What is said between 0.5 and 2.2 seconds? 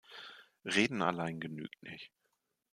Reden allein genügt nicht.